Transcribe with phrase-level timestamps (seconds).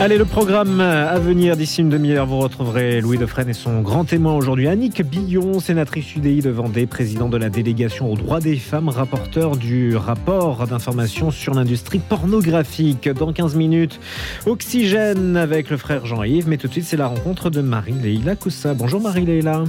[0.00, 4.04] Allez, le programme à venir d'ici une demi-heure, vous retrouverez Louis Defresne et son grand
[4.04, 8.56] témoin aujourd'hui, Annick Billon, sénatrice UDI de Vendée, président de la délégation aux droits des
[8.56, 13.08] femmes, rapporteur du rapport d'information sur l'industrie pornographique.
[13.08, 13.98] Dans 15 minutes,
[14.46, 18.74] Oxygène avec le frère Jean-Yves, mais tout de suite, c'est la rencontre de Marie-Leila Coussa.
[18.74, 19.64] Bonjour Marie-Leila.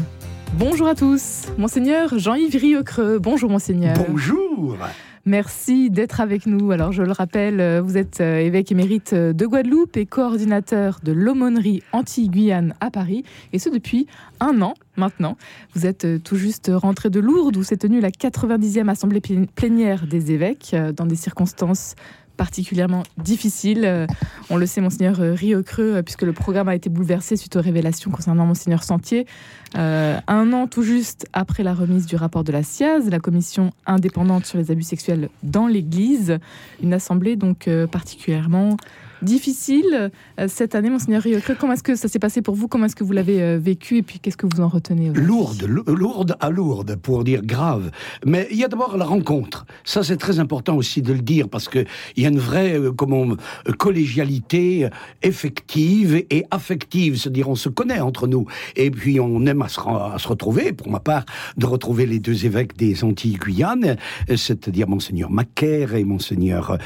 [0.53, 1.47] Bonjour à tous.
[1.57, 3.17] Monseigneur Jean-Yves Rieucreux.
[3.17, 3.95] Bonjour Monseigneur.
[4.07, 4.77] Bonjour.
[5.25, 6.71] Merci d'être avec nous.
[6.71, 10.99] Alors, je le rappelle, euh, vous êtes euh, évêque émérite euh, de Guadeloupe et coordinateur
[11.03, 14.07] de l'aumônerie anti-Guyane à Paris, et ce depuis
[14.39, 15.37] un an maintenant.
[15.75, 19.21] Vous êtes tout juste rentré de Lourdes où s'est tenue la 90e assemblée
[19.55, 21.95] plénière des évêques dans des circonstances
[22.39, 23.83] particulièrement difficile.
[23.83, 24.07] Euh,
[24.49, 27.57] on le sait, Monseigneur euh, Rio Creux, euh, puisque le programme a été bouleversé suite
[27.57, 29.27] aux révélations concernant Monseigneur Sentier.
[29.75, 34.45] un an tout juste après la remise du rapport de la SIAZ, la commission indépendante
[34.45, 36.39] sur les abus sexuels dans l'Église,
[36.81, 38.77] une assemblée donc particulièrement
[39.21, 41.57] difficile euh, cette année, Monseigneur Riocre.
[41.57, 42.67] Comment est-ce que ça s'est passé pour vous?
[42.67, 43.97] Comment est-ce que vous l'avez euh, vécu?
[43.97, 47.91] Et puis, qu'est-ce que vous en retenez Lourde, lourde à lourde, pour dire grave.
[48.25, 49.65] Mais il y a d'abord la rencontre.
[49.83, 51.85] Ça, c'est très important aussi de le dire, parce qu'il
[52.17, 53.35] y a une vraie euh, comment,
[53.77, 54.89] collégialité
[55.21, 57.17] effective et affective.
[57.17, 58.45] C'est-à-dire, on se connaît entre nous.
[58.75, 61.25] Et puis, on aime à se, à se, retrouver, pour ma part,
[61.57, 63.97] de retrouver les deux évêques des Antilles-Guyane,
[64.35, 66.77] c'est-à-dire Monseigneur Macaire et Monseigneur,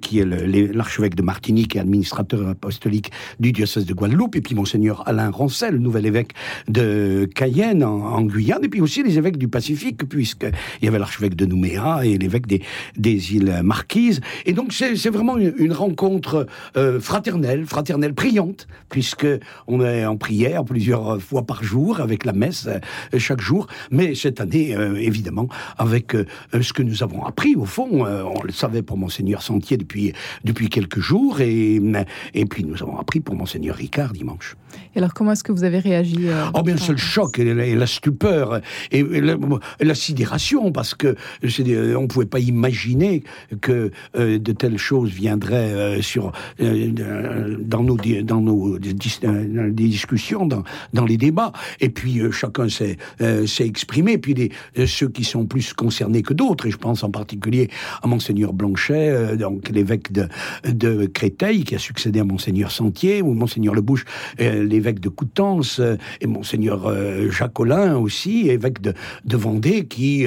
[0.00, 5.30] qui est l'archevêque de Martinique administrateur apostolique du diocèse de Guadeloupe, et puis monseigneur Alain
[5.30, 6.32] Rancel, nouvel évêque
[6.68, 11.34] de Cayenne en, Guyane, et puis aussi les évêques du Pacifique, puisqu'il y avait l'archevêque
[11.34, 12.62] de Nouméa et l'évêque des,
[12.96, 14.20] des îles Marquises.
[14.46, 19.26] Et donc c'est vraiment une, rencontre euh, fraternelle, fraternelle, priante, puisque
[19.66, 24.14] on est en prière plusieurs fois par jour, avec la messe euh, chaque jour, mais
[24.14, 26.16] cette année, euh, évidemment, avec
[26.60, 30.12] ce que nous avons appris, au fond, on le savait pour monseigneur Sentier depuis,
[30.44, 31.69] depuis quelques jours, et
[32.34, 34.56] et, puis nous avons appris pour monseigneur Ricard dimanche.
[34.94, 37.74] Et alors comment est-ce que vous avez réagi euh, Oh bien c'est le choc et
[37.74, 41.16] la, stupeur et la, sidération parce que
[41.96, 43.22] on pouvait pas imaginer
[43.60, 51.04] que euh, de telles choses viendraient euh, sur dans nos dans nos discussions dans, dans
[51.04, 51.52] les débats.
[51.80, 52.96] Et puis chacun s'est
[53.46, 54.18] s'est exprimé.
[54.18, 57.70] Puis les, ceux qui sont plus concernés que d'autres et je pense en particulier
[58.02, 60.28] à monseigneur Blanchet donc l'évêque de
[60.64, 64.04] de Créteil qui a succédé à Monseigneur Sentier, ou Monseigneur Lebouche,
[64.40, 68.94] euh, l'évêque de Coutances, euh, et Monseigneur euh, Jacolin aussi, évêque de,
[69.40, 70.26] Vendée, qui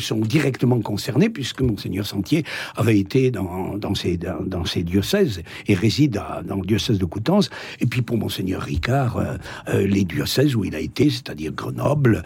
[0.00, 2.44] sont directement concernés, puisque Monseigneur Sentier
[2.76, 7.48] avait été dans, dans, ces, dans, ces diocèses et réside dans le diocèse de Coutances.
[7.80, 9.38] Et puis pour Monseigneur Ricard,
[9.72, 12.22] les diocèses où il a été, c'est-à-dire Grenoble,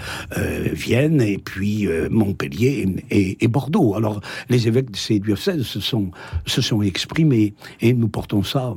[0.72, 3.94] Vienne, et puis Montpellier et, et, Bordeaux.
[3.94, 6.10] Alors les évêques de ces diocèses se sont,
[6.47, 8.74] se sont exprimés et nous portons ça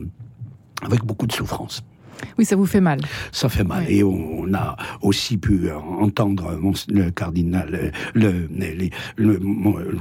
[0.82, 1.84] avec beaucoup de souffrance.
[2.38, 3.00] Oui, ça vous fait mal.
[3.32, 3.86] Ça fait mal.
[3.90, 6.60] Et on a aussi pu entendre
[6.90, 8.48] le cardinal, le,
[9.18, 9.40] le,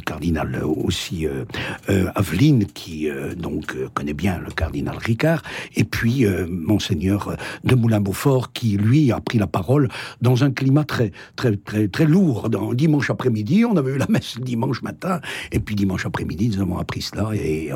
[0.04, 1.44] cardinal aussi euh,
[1.88, 5.42] euh, Aveline, qui euh, donc connaît bien le cardinal Ricard,
[5.76, 9.88] et puis monseigneur de Moulin-Beaufort, qui lui a pris la parole
[10.20, 12.50] dans un climat très très très très lourd.
[12.50, 15.20] Dans, dimanche après-midi, on avait eu la messe dimanche matin,
[15.52, 17.70] et puis dimanche après-midi, nous avons appris cela, et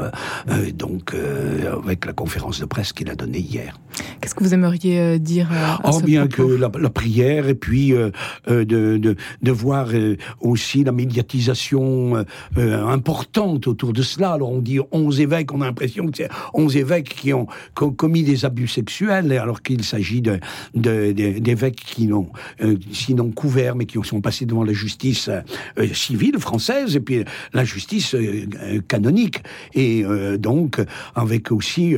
[0.73, 1.15] donc
[1.85, 3.79] avec la conférence de presse qu'il a donnée hier.
[4.29, 8.11] Qu'est-ce que vous aimeriez euh, dire euh, Oh, bien que la, prière et puis euh,
[8.47, 8.63] de,
[8.99, 9.89] de, de, voir
[10.41, 14.33] aussi la médiatisation importante autour de cela.
[14.33, 18.23] Alors on dit 11 évêques, on a l'impression que c'est 11 évêques qui ont, commis
[18.23, 20.39] des abus sexuels, alors qu'il s'agit de,
[20.75, 22.29] d'évêques qui n'ont
[22.93, 25.31] sinon couvert, mais qui sont passés devant la justice
[25.95, 27.25] civile française et puis
[27.55, 28.15] la justice
[28.89, 29.43] canonique.
[29.75, 30.05] Et
[30.39, 30.83] donc
[31.15, 31.97] avec aussi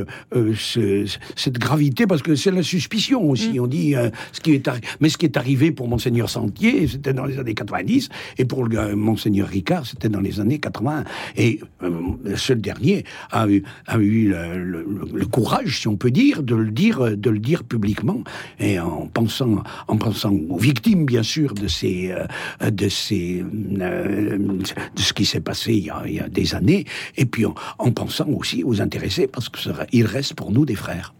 [1.35, 3.59] cette gravité, parce que c'est la suspicion aussi.
[3.59, 3.63] Mm.
[3.63, 7.13] On dit euh, ce qui est mais ce qui est arrivé pour monseigneur Sentier, c'était
[7.13, 11.03] dans les années 90, et pour le, monseigneur Ricard, c'était dans les années 80.
[11.37, 11.89] Et euh,
[12.23, 16.71] le seul dernier a eu, a eu le, courage, si on peut dire, de le
[16.71, 18.23] dire, de le dire publiquement,
[18.59, 24.69] et en pensant, en pensant aux victimes, bien sûr, de ces, euh, de ces, de
[24.95, 26.85] ce qui s'est passé il y, a, il y, a, des années,
[27.17, 31.13] et puis en, en pensant aussi aux intéressés, parce qu'il reste pour nous des frères.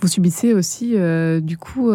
[0.00, 1.90] Vous subissez aussi, euh, du coup,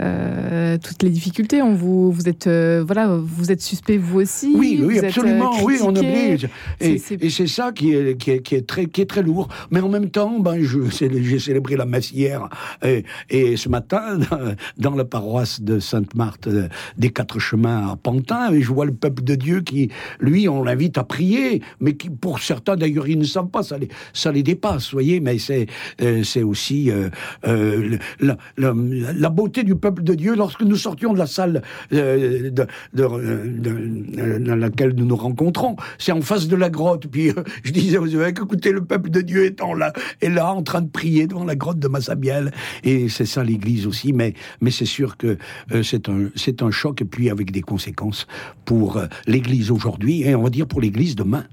[0.00, 1.62] euh, euh, toutes les difficultés.
[1.62, 4.52] On vous, vous êtes, euh, voilà, vous êtes suspect vous aussi.
[4.56, 5.54] Oui, oui, vous êtes, absolument.
[5.54, 6.48] euh, oui, on oblige.
[6.80, 9.48] Et, C'est- ça qui est, qui, est, qui, est très, qui est très lourd.
[9.70, 12.48] Mais en même temps, ben, j'ai célébré la messe hier
[12.84, 14.18] et, et ce matin
[14.78, 18.94] dans, la paroisse de Sainte-Marthe euh, des Quatre Chemins à Pantin, et je vois le
[18.94, 23.18] peuple de Dieu qui, lui, on l'invite à prier, mais qui, pour certains d'ailleurs, ils
[23.18, 25.20] ne savent pas, ça les, ça les dépasse, voyez.
[25.20, 25.66] Mais c'est,
[26.00, 27.10] euh, c'est aussi euh,
[27.46, 31.60] euh, la, la, la beauté du peuple de Dieu lorsque nous sortions de la salle
[31.92, 35.76] euh, de- de- dans laquelle nous nous rencontrons.
[35.98, 37.06] C'est en face de la grotte.
[37.06, 39.92] Puis euh, je disais aux évêques, écoutez, le peuple de Dieu est, là,
[40.22, 42.50] est là en train de prier devant la grotte de Massabielle.
[42.82, 44.12] Et c'est ça l'Église aussi.
[44.14, 44.32] Mais,
[44.62, 45.36] mais c'est sûr que
[45.72, 46.30] euh, c'est un,
[46.66, 48.26] un choc et puis avec des conséquences
[48.64, 51.44] pour euh, l'Église aujourd'hui et on va dire pour l'Église demain.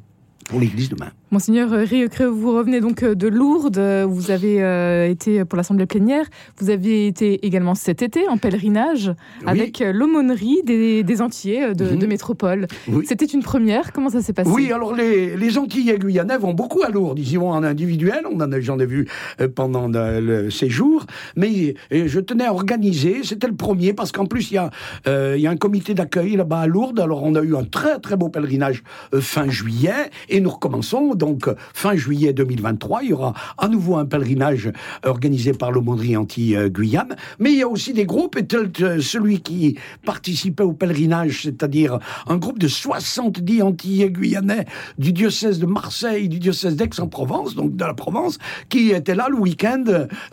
[0.51, 1.11] Pour l'Église demain.
[1.31, 3.77] Monseigneur Rieucreux, vous revenez donc euh, de Lourdes.
[3.77, 6.25] euh, Vous avez euh, été pour l'Assemblée plénière.
[6.57, 9.13] Vous aviez été également cet été en pèlerinage
[9.45, 11.99] avec l'aumônerie des, des Antillais de, Mhm.
[11.99, 12.67] de métropole.
[12.89, 13.05] Oui.
[13.07, 13.93] C'était une première.
[13.93, 14.49] Comment ça s'est passé?
[14.53, 17.19] Oui, alors les, les Antillais guyanais vont beaucoup à Lourdes.
[17.19, 18.25] Ils y vont en individuel.
[18.59, 19.07] J'en ai vu
[19.55, 21.05] pendant le, séjour.
[21.37, 23.21] Mais je tenais à organiser.
[23.23, 24.69] C'était le premier parce qu'en plus il y a,
[25.07, 26.99] euh, il y a un comité d'accueil là-bas à Lourdes.
[26.99, 28.83] Alors on a eu un très très beau pèlerinage
[29.21, 33.03] fin juillet et nous recommençons donc euh, fin juillet 2023.
[33.03, 34.71] Il y aura à nouveau un pèlerinage
[35.03, 37.15] organisé par l'aumônerie anti-Guyane.
[37.39, 41.99] Mais il y a aussi des groupes et que celui qui participait au pèlerinage, c'est-à-dire
[42.27, 44.65] un groupe de 70 Antillais guyanais
[44.97, 48.37] du diocèse de Marseille, du diocèse d'Aix-en-Provence, donc de la Provence,
[48.69, 49.83] qui étaient là le week-end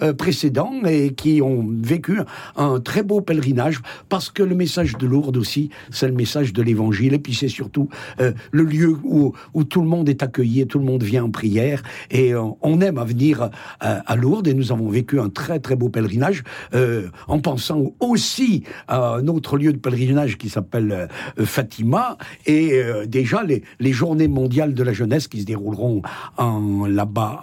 [0.03, 2.21] euh, précédent et qui ont vécu
[2.57, 6.63] un très beau pèlerinage parce que le message de Lourdes aussi, c'est le message de
[6.63, 7.89] l'évangile et puis c'est surtout
[8.21, 9.35] euh, le lieu où
[9.65, 12.99] tout le monde est accueilli tout le monde vient en prière et euh, on aime
[12.99, 16.43] à venir euh, à Lourdes et nous avons vécu un très très beau pèlerinage
[16.75, 21.09] euh, en pensant aussi à un autre lieu de pèlerinage qui s'appelle
[21.39, 22.17] Fatima
[22.47, 26.03] et déjà les, les journées mondiales de la jeunesse qui se dérouleront
[26.39, 27.43] là-bas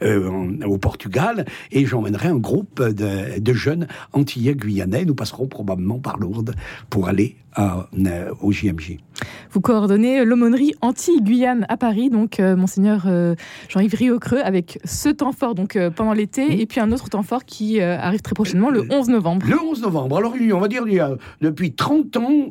[0.00, 5.04] au Portugal et j'emmènerai un groupe de, jeunes antillais guyanais.
[5.04, 6.54] Nous passerons probablement par Lourdes
[6.90, 7.36] pour aller
[8.40, 8.98] au JMJ.
[9.50, 13.34] Vous coordonnez l'aumônerie anti-Guyane à Paris, donc euh, Monseigneur euh,
[13.68, 17.22] Jean-Yves Rieucreux, avec ce temps fort donc euh, pendant l'été et puis un autre temps
[17.22, 19.46] fort qui euh, arrive très prochainement le 11 novembre.
[19.48, 20.18] Le 11 novembre.
[20.18, 22.50] Alors, on va dire, il y a depuis 30 ans,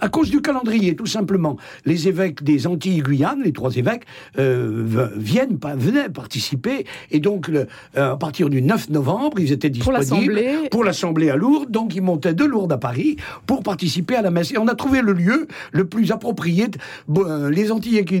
[0.00, 4.04] à, cause du calendrier, tout simplement, les évêques des Antilles-Guyane, les trois évêques,
[4.36, 6.86] viennent, venaient participer.
[7.10, 10.40] Et donc, le- à partir du 9 novembre, ils étaient disponibles
[10.70, 11.70] pour l'Assemblée à Lourdes.
[11.70, 13.16] Donc, ils montaient de Lourdes à Paris
[13.46, 14.52] pour participer à la messe.
[14.52, 16.66] Et on a trouvé le lieu le plus approprié.
[17.06, 18.20] Bon, euh, les Antillais qui,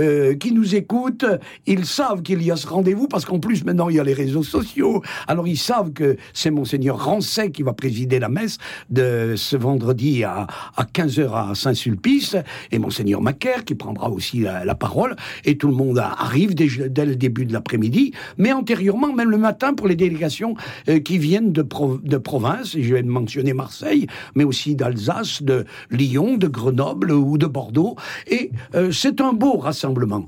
[0.00, 1.24] euh, qui nous écoutent,
[1.66, 4.12] ils savent qu'il y a ce rendez-vous parce qu'en plus, maintenant, il y a les
[4.12, 5.02] réseaux sociaux.
[5.28, 8.58] Alors, ils savent que c'est Monseigneur Rancet qui va présider la messe
[8.90, 12.36] de ce vendredi à, à 15h à Saint-Sulpice
[12.72, 15.16] et Monseigneur Macaire qui prendra aussi la, parole.
[15.44, 19.38] Et tout le monde arrive dès, dès le début de l'après-midi, mais antérieurement, même le
[19.38, 20.54] matin, pour les délégations
[20.88, 25.42] euh, qui viennent de, pro- de province, et je vais mentionner Marseille, mais aussi d'Alsace,
[25.42, 27.96] de Lyon, de Grenoble ou de Bordeaux.
[28.26, 30.24] Et euh, c'est un beau rassemblement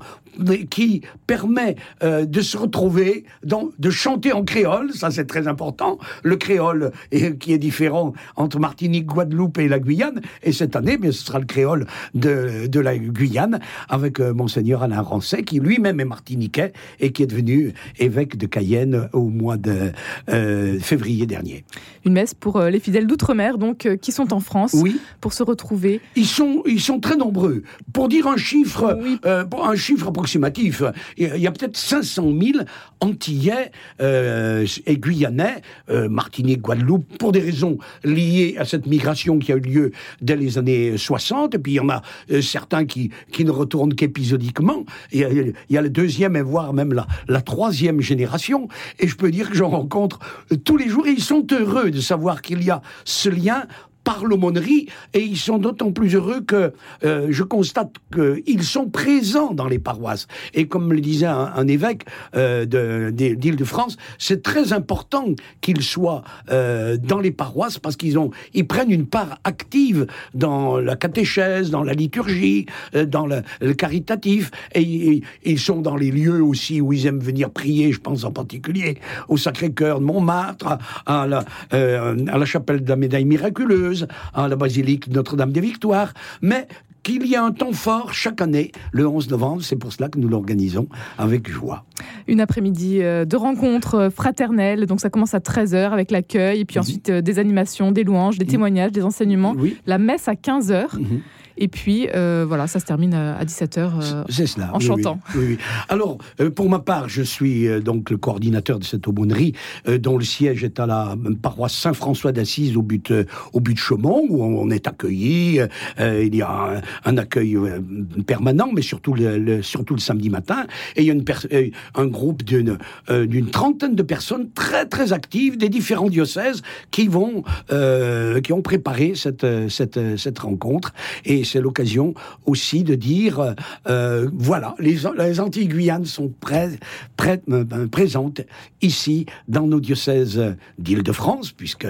[0.69, 5.97] qui permet euh, de se retrouver, dans, de chanter en créole, ça c'est très important.
[6.23, 10.21] Le créole est- qui est différent entre Martinique, Guadeloupe et la Guyane.
[10.43, 13.59] Et cette année, bien, ce sera le créole de, de la Guyane
[13.89, 18.45] avec euh, Monseigneur Alain Rancet, qui lui-même est martiniquais et qui est devenu évêque de
[18.45, 19.91] Cayenne au mois de
[20.29, 21.63] euh, février dernier.
[22.05, 24.99] Une messe pour les fidèles d'outre-mer, donc qui sont en France, Oui.
[25.21, 26.01] pour se retrouver.
[26.15, 27.63] Ils sont, ils sont très nombreux.
[27.93, 29.19] Pour dire un chiffre, Oui.
[29.49, 32.63] pour un chiffre il y a- peut-être 500 000
[33.01, 33.71] Antillais
[34.01, 39.55] euh, et Guyanais, euh, Martinique, Guadeloupe, pour des raisons liées à cette migration qui a
[39.55, 41.55] eu lieu dès les années 60.
[41.55, 44.85] Et puis il y en a euh, certains qui, qui ne retournent qu'épisodiquement.
[45.11, 48.67] Il il y a la deuxième et voire même la, la troisième génération.
[48.99, 50.19] Et je peux dire que j'en rencontre
[50.51, 53.65] euh, tous les jours et ils sont heureux de savoir qu'il y a ce lien
[54.03, 59.53] par l'aumônerie et ils sont d'autant plus heureux que euh, je constate qu'ils sont présents
[59.53, 60.27] dans les paroisses.
[60.53, 62.65] Et comme le disait un, évêque euh,
[63.11, 65.25] d'Île-de-France, c'est très important
[65.61, 68.17] qu'ils soient euh, dans les paroisses parce qu'ils
[68.53, 72.65] ils prennent une part active dans la catéchèse, dans la liturgie,
[72.95, 77.49] euh, dans le, caritatif et ils, sont dans les lieux aussi où ils aiment venir
[77.51, 77.91] prier.
[77.91, 82.95] Je pense en particulier au Sacré-Cœur de Montmartre, à, la, à la chapelle de la
[82.95, 83.88] Médaille miraculeuse,
[84.33, 86.67] à la basilique Notre-Dame des Victoires, mais
[87.03, 90.19] qu'il y a un temps fort chaque année, le 11 novembre, c'est pour cela que
[90.19, 91.85] nous l'organisons avec joie.
[92.27, 94.85] Une après-midi euh, de rencontres fraternelles.
[94.85, 98.37] Donc ça commence à 13h avec l'accueil, et puis ensuite euh, des animations, des louanges,
[98.37, 99.55] des témoignages, des enseignements.
[99.57, 99.77] Oui.
[99.85, 100.97] La messe à 15h.
[100.97, 101.21] Mhm.
[101.59, 104.71] Et puis euh, voilà, ça se termine à à 17h C'est cela.
[104.73, 105.19] en oui, chantant.
[105.35, 105.57] oui, oui.
[105.89, 109.53] Alors, euh, pour ma part, je suis euh, donc le coordinateur de cette aumônerie,
[109.87, 113.73] euh, dont le siège est à la paroisse Saint-François d'Assise au but, euh, au but
[113.75, 115.59] de Chaumont, où on est accueilli.
[115.99, 117.79] Euh, il y a un, un accueil euh,
[118.25, 120.65] permanent, mais surtout le, le- surtout le samedi matin.
[120.95, 122.77] Et il y a une euh, un groupe d'une
[123.09, 126.61] euh, d'une trentaine de personnes très très actives des différents diocèses
[126.91, 130.93] qui vont euh, qui ont préparé cette euh, cette euh, cette rencontre.
[131.25, 132.13] Et c'est l'occasion
[132.45, 133.55] aussi de dire
[133.87, 136.71] euh, voilà les, les Antilles-Guyanes sont prêts,
[137.17, 138.41] prêtes, euh, ben, présentes
[138.81, 140.41] ici dans nos diocèses
[140.77, 141.87] d'Île-de-France puisque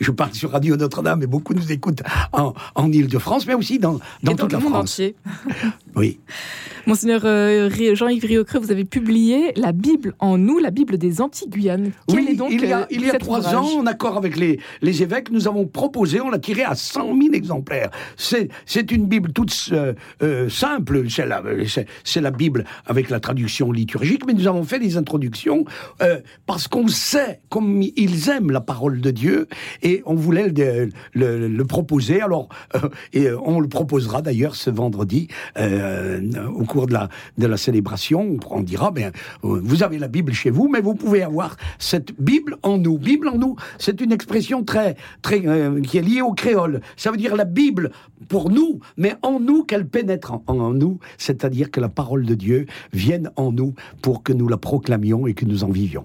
[0.00, 3.98] je parle sur Radio Notre-Dame et beaucoup nous écoutent en, en Île-de-France mais aussi dans
[4.22, 4.92] dans et toute dans la France.
[4.92, 5.16] entier.
[5.96, 6.20] Oui.
[6.86, 11.92] Monseigneur euh, Jean-Yves Riocreux, vous avez publié la Bible en nous, la Bible des Antilles-Guyanes.
[12.10, 14.16] Oui, est donc il y euh, a, il y a trois ouvrage ans, en accord
[14.16, 17.90] avec les, les évêques, nous avons proposé, on l'a tiré à 100 000 exemplaires.
[18.16, 18.48] C'est,
[18.90, 19.92] une Bible toute euh,
[20.22, 25.64] euh, simple, c'est la, Bible avec la traduction liturgique, mais nous avons fait des introductions
[26.00, 29.46] euh, parce qu'on sait comme ils aiment la parole de Dieu
[29.82, 32.20] et on voulait le, le- le proposer.
[32.22, 35.28] Alors, euh, et on le proposera d'ailleurs ce vendredi
[35.58, 35.87] euh,
[36.54, 38.36] au cours de la, de la célébration.
[38.50, 39.12] On dira, ben,
[39.44, 42.98] euh, vous avez la Bible chez vous, mais vous pouvez avoir cette Bible en nous.
[42.98, 46.80] Bible en nous, c'est une expression très, très, euh, qui est liée au créole.
[46.96, 47.90] Ça veut dire la Bible
[48.28, 52.34] pour nous, mais en nous qu'elle pénètre en, en nous, c'est-à-dire que la parole de
[52.34, 56.04] Dieu vienne en nous pour que nous la proclamions et que nous en vivions.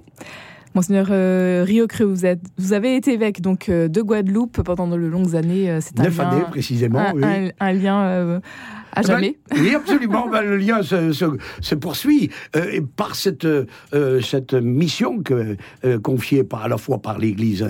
[0.75, 4.96] Monseigneur euh, Riocreux, vous, êtes, vous avez été évêque donc, euh, de Guadeloupe pendant de
[4.96, 5.70] longues années.
[5.70, 7.00] euh, C'est un, Neuf lien- années précisément.
[7.00, 7.24] un, oui.
[7.24, 8.42] un- un lien
[8.98, 9.04] euh, à
[9.52, 10.28] Ben, oui, absolument.
[10.28, 13.66] Ben, le lien se, se- se poursuit euh, et par cette, euh,
[14.22, 17.68] cette mission que, euh, confiée par, à la fois par l'Église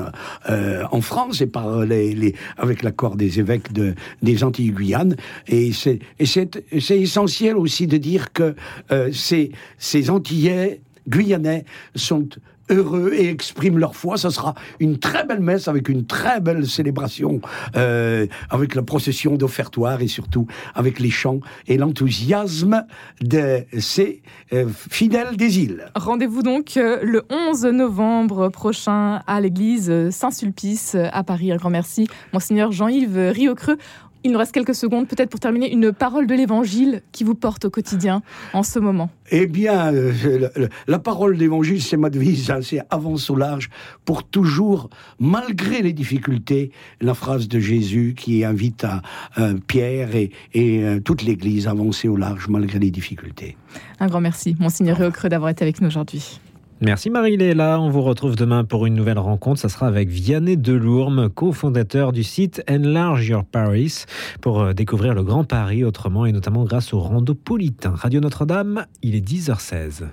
[0.50, 5.16] euh, en France et par les, les- avec l'accord des évêques de, des Antilles-Guyane.
[5.48, 8.56] Et c'est et c'est- c'est essentiel aussi de dire que
[8.92, 11.66] euh, ces, ces Antillais guyanais
[11.96, 12.28] sont
[12.70, 14.18] heureux et expriment leur foi.
[14.18, 17.42] Ça sera une très belle messe avec une très belle célébration,
[17.76, 22.86] euh, avec la procession d'offertoire et surtout avec les chants et l'enthousiasme
[23.22, 24.22] de ces
[24.54, 25.86] euh, fidèles des îles.
[25.96, 31.52] Rendez-vous donc euh, le 11 novembre prochain à l'église Saint-Sulpice euh, à Paris.
[31.52, 33.78] Un grand merci, Monseigneur Jean-Yves Riocreux.
[34.24, 37.66] Il nous reste quelques secondes peut-être pour terminer une parole de l'Évangile qui vous porte
[37.66, 38.22] au quotidien
[38.54, 39.10] en ce moment.
[39.32, 40.12] Eh bien, euh,
[40.56, 43.70] la, la- parole d'évangile, c'est ma devise, hein, c'est avance au large
[44.06, 44.90] pour toujours,
[45.20, 49.02] malgré les difficultés, la phrase de Jésus qui invite à
[49.38, 53.58] euh, Pierre et, et, euh, toute l'Église à avancer au large malgré les difficultés.
[54.00, 56.40] Un grand merci, Monseigneur Riocreux, d'avoir été avec nous aujourd'hui.
[56.86, 57.80] Merci Marie-Léla.
[57.80, 59.62] On vous retrouve demain pour une nouvelle rencontre.
[59.62, 64.04] Ça sera avec Vianney Delourme, cofondateur du site Enlarge Your Paris,
[64.42, 67.94] pour euh, découvrir le Grand Paris autrement et notamment grâce au rando politain.
[67.96, 70.10] Radio Notre-Dame, il est 10h16.